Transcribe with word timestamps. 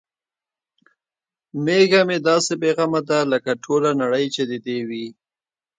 میږه 1.63 2.01
مې 2.07 2.17
داسې 2.27 2.53
بې 2.61 2.71
غمه 2.77 3.01
ده 3.09 3.19
لکه 3.31 3.51
ټوله 3.63 3.89
نړۍ 4.01 4.25
چې 4.35 4.41
د 4.49 4.51
دې 4.65 4.79
وي. 4.89 5.05